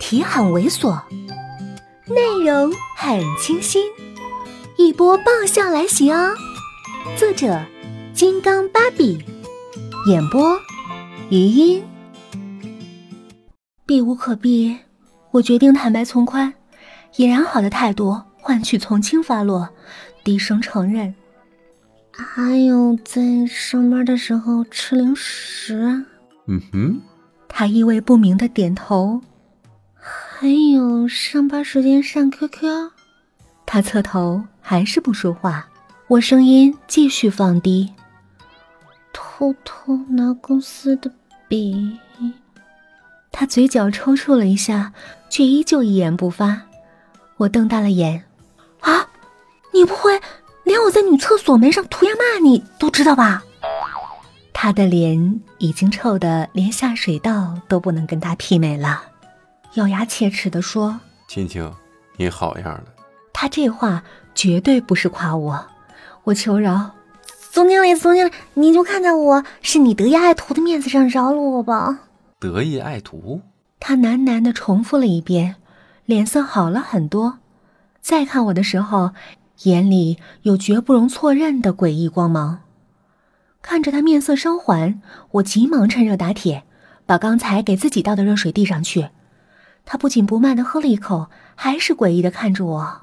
[0.00, 1.00] 题很猥琐，
[2.08, 3.84] 内容很清新，
[4.76, 6.34] 一波爆笑来袭哦！
[7.16, 7.62] 作者：
[8.12, 9.22] 金刚芭比，
[10.08, 10.58] 演播：
[11.28, 11.84] 余音。
[13.86, 14.76] 避无可避，
[15.30, 16.52] 我决定坦白从宽，
[17.16, 19.68] 以良好的态度换取从轻发落，
[20.24, 21.14] 低声承认。
[22.10, 26.04] 还有在上班的时候吃零食。
[26.46, 27.00] 嗯哼。
[27.52, 29.20] 他意味不明的点头。
[30.40, 32.90] 还有上班时间上 QQ。
[33.66, 35.68] 他侧头还是不说话。
[36.08, 37.92] 我声音继续放低。
[39.12, 41.12] 偷偷拿公司的
[41.46, 41.94] 笔。
[43.30, 44.94] 他嘴角抽搐了一下，
[45.28, 46.62] 却依旧一言不发。
[47.36, 48.24] 我瞪大了眼。
[48.80, 49.06] 啊，
[49.74, 50.18] 你不会
[50.64, 53.42] 连我在女厕所门上涂鸦骂你都知道吧？
[54.54, 59.02] 他的脸已经臭得连下水道都不能跟他媲美了，
[59.74, 60.98] 咬牙切齿地说
[61.28, 61.72] ：“青青，
[62.16, 62.86] 你好样的！”
[63.32, 64.02] 他这话
[64.34, 65.66] 绝对不是夸我，
[66.24, 66.90] 我求饶
[67.52, 72.00] ：“总经理，总经理，你就看在我是你得意爱徒的面子上饶了我吧。”
[72.40, 73.42] 得意爱徒，
[73.78, 75.56] 他喃喃地重复了一遍，
[76.04, 77.38] 脸色好了很多。
[78.00, 79.12] 再看我的时候，
[79.62, 82.62] 眼里有绝不容错认的诡异光芒。
[83.62, 85.00] 看着他面色稍缓，
[85.32, 86.64] 我急忙趁热打铁，
[87.06, 89.10] 把刚才给自己倒的热水递上去。
[89.92, 93.00] 他不紧不慢的喝了一口，还是诡异的看着我。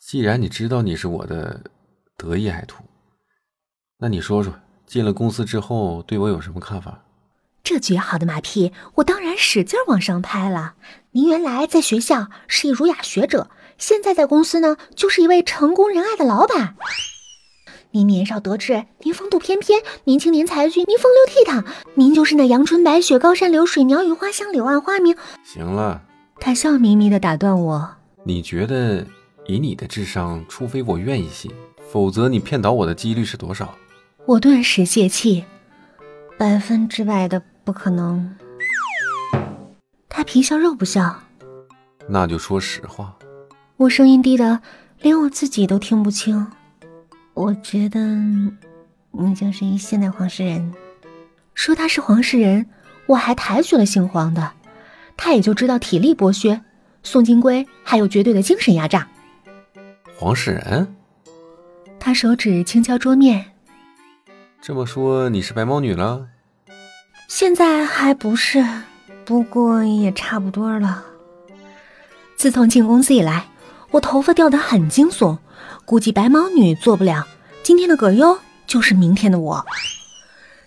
[0.00, 1.60] 既然你知道你是我的
[2.16, 2.84] 得意爱徒，
[3.98, 4.54] 那你说说，
[4.86, 7.02] 进了公司之后对我有什么看法？
[7.64, 10.74] 这绝好的马屁，我当然使劲往上拍了。
[11.10, 16.76] 您原来在学校是一儒雅学者，现在在公司呢，就是一位成功仁爱的老板。
[17.90, 21.66] 您年少得志，您风度翩翩；您青年才俊，您风流倜傥。
[21.94, 25.16] 您就是那阳春白雪、高山流水、鸟语花香、柳暗花明。
[25.44, 26.00] 行了，
[26.40, 29.06] 他笑眯眯地打断我：“你觉得
[29.46, 31.50] 以你的智商，除非我愿意信，
[31.92, 33.74] 否则你骗倒我的几率是多少？”
[34.24, 35.44] 我顿时泄气
[36.38, 38.34] ：“百分之百的不可能。”
[40.08, 41.14] 他皮笑肉不笑
[42.08, 43.14] ：“那就说实话。”
[43.76, 44.60] 我声音低的
[45.00, 46.46] 连我自己都听不清。
[47.34, 48.00] 我觉得
[49.10, 50.72] 你就是一现代黄世仁。
[51.54, 52.66] 说他是黄世仁，
[53.06, 54.52] 我还抬举了姓黄的，
[55.22, 56.58] 他也就知道体力剥削。
[57.02, 59.06] 宋金龟还有绝对的精神压榨。
[60.16, 60.96] 黄世仁，
[61.98, 63.52] 他手指轻敲桌面。
[64.62, 66.26] 这么说你是白毛女了？
[67.28, 68.64] 现在还不是，
[69.26, 71.04] 不过也差不多了。
[72.36, 73.46] 自从进公司以来，
[73.90, 75.36] 我头发掉得很惊悚。
[75.84, 77.26] 估计白毛女做不了，
[77.62, 79.66] 今天的葛优就是明天的我。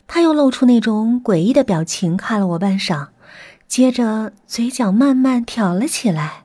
[0.06, 3.08] 他又露出那种诡异的表情，看了我半晌，
[3.68, 6.44] 接着嘴角慢慢挑了起来。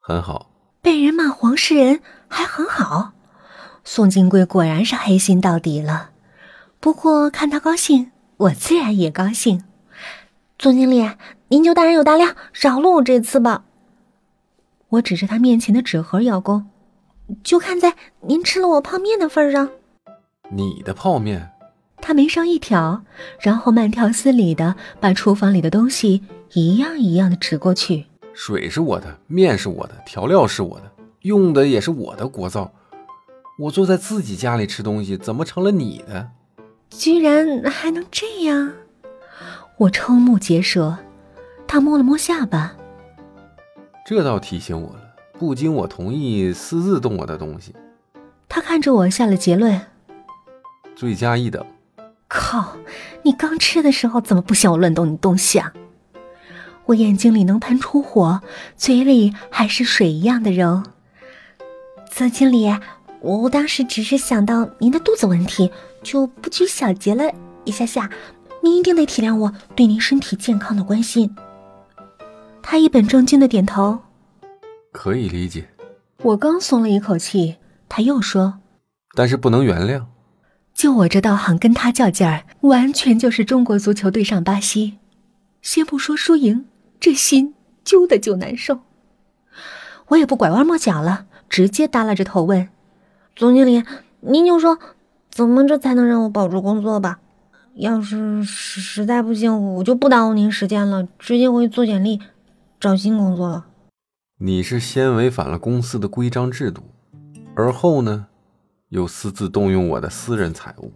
[0.00, 0.50] 很好，
[0.82, 3.12] 被人骂黄世仁还很好。
[3.84, 6.10] 宋金贵果然是黑心到底了。
[6.80, 9.64] 不过看他高兴，我自然也高兴。
[10.58, 11.10] 总经理，
[11.48, 13.64] 您就大人有大量，饶了我这次吧。
[14.88, 16.68] 我指着他面前的纸盒邀功。
[17.42, 19.68] 就看在您吃了我泡面的份上，
[20.50, 21.50] 你的泡面，
[21.96, 23.02] 他眉梢一挑，
[23.40, 28.06] 然后慢条斯理的把厨房里的东西一样一样的指过去。
[28.32, 30.92] 水是我的，面是我的，调料是我的，
[31.22, 32.72] 用的也是我的锅灶。
[33.58, 36.30] 我坐在自己家里吃东西，怎么成了你的？
[36.90, 38.72] 居然还能这样！
[39.78, 40.98] 我瞠目结舌。
[41.68, 42.76] 他摸了摸下巴，
[44.06, 45.00] 这倒提醒我了。
[45.36, 47.74] 不经我同意私自动我的东西，
[48.48, 49.80] 他看着我下了结论：
[50.94, 51.66] 罪加一等。
[52.28, 52.76] 靠！
[53.22, 55.72] 你刚吃的时候怎么不嫌我乱动你东西啊？
[56.86, 58.40] 我眼睛里能喷出火，
[58.76, 60.82] 嘴里还是水一样的柔。
[62.10, 62.72] 总经理，
[63.20, 65.70] 我当时只是想到您的肚子问题，
[66.02, 67.24] 就不拘小节了
[67.64, 68.08] 一下下。
[68.62, 71.36] 您一定得体谅我对您身体健康的关心。
[72.62, 73.98] 他一本正经的点头。
[74.92, 75.68] 可以理解，
[76.22, 77.56] 我刚松了一口气，
[77.88, 78.60] 他又说
[79.14, 80.04] ：“但是不能原谅。”
[80.74, 84.98] 就我这道行跟他较劲儿，完全就是中国足球对上巴西。
[85.62, 86.66] 先不说输赢，
[87.06, 87.54] 这心
[87.84, 88.80] 揪的就难受。
[90.08, 92.68] 我也不拐弯抹角了，直接耷拉着头问
[93.36, 93.84] ：“总经理，
[94.22, 94.80] 您就说
[95.30, 97.20] 怎么着才能让我保住工作吧？
[97.74, 102.20] 要是实实在不行，我就不耽误您时间了，直接回去做简历，
[102.80, 103.66] 找新工作了。”
[104.42, 106.82] 你是先违反了公司的规章制度，
[107.54, 108.26] 而后呢，
[108.88, 110.92] 又私自动用我的私人财物。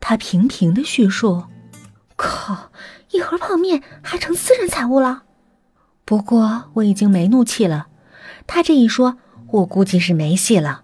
[0.00, 1.44] 他平平的叙述。
[2.16, 2.72] 靠，
[3.12, 5.22] 一盒泡面还成私人财物了？
[6.04, 7.86] 不过我已经没怒气了。
[8.46, 9.18] 他这一说，
[9.50, 10.82] 我估计是没戏了。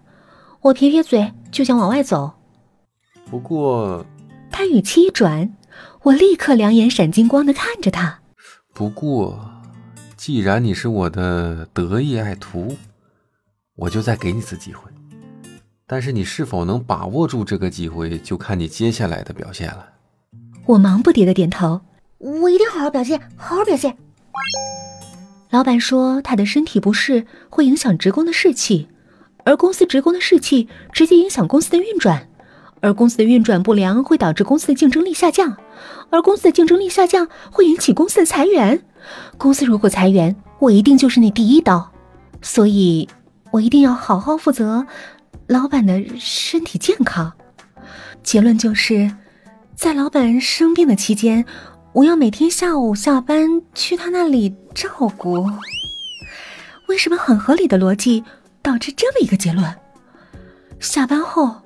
[0.61, 2.33] 我撇撇嘴，就想往外走。
[3.29, 4.05] 不过，
[4.51, 5.53] 他语气一转，
[6.03, 8.19] 我立刻两眼闪金光的看着他。
[8.73, 9.39] 不过，
[10.17, 12.75] 既然你是我的得意爱徒，
[13.75, 14.89] 我就再给你次机会。
[15.85, 19.85] 但是你是否能把握住这个机会，就看你接下来的表现了。
[20.65, 21.81] 我忙不迭的点头，
[22.17, 23.97] 我一定好好表现，好好表现。
[25.49, 28.87] 老板说他的身体不适会影响职工的士气，
[29.45, 32.29] 而公司职工的士气直接影响公司的运转，
[32.81, 35.57] 而公司的运转不良会导致公司的竞争力下降，
[36.11, 38.83] 而公司的竞争力下降会引起公司的裁员。
[39.39, 41.91] 公司如果裁员，我一定就是那第一刀，
[42.43, 43.09] 所以
[43.49, 44.85] 我一定要好好负责
[45.47, 47.33] 老板的身体健康。
[48.21, 49.15] 结论就是，
[49.73, 51.43] 在老板生病的期间。
[51.99, 55.45] 我要每天下午下班去他那里照顾。
[56.87, 58.23] 为什么很合理的逻辑
[58.61, 59.75] 导致这么一个结论？
[60.79, 61.63] 下班后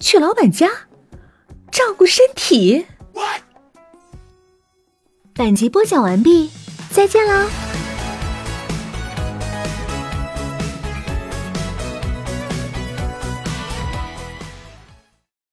[0.00, 0.68] 去老板家
[1.70, 2.86] 照顾身体。
[5.32, 6.50] 本集播讲完毕，
[6.90, 7.46] 再见啦。